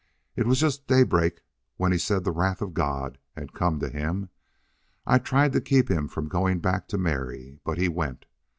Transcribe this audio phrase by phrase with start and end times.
[0.35, 1.41] It was just daybreak
[1.77, 4.29] when he said the wrath of God had come to him.
[5.05, 7.59] I tried to keep him from going back to Mary.
[7.63, 8.25] But he went....